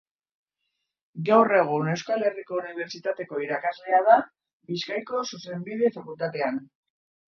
Gaur 1.27 1.53
egun 1.57 1.91
Euskal 1.93 2.25
Herriko 2.31 2.59
Unibertsitateko 2.63 3.45
irakaslea 3.47 4.03
da 4.11 4.19
Bizkaiko 4.75 5.27
Zuzenbide 5.33 5.97
Fakultatean. 6.03 6.65